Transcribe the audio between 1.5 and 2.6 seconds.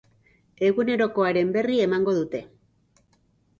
berri emango dute.